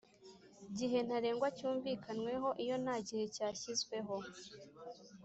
Gihe 0.77 0.97
ntarengwa 1.07 1.47
cyumvikanyweho 1.57 2.49
iyo 2.63 2.75
nta 2.83 2.95
gihe 3.07 3.23
cyashyizweho 3.35 4.15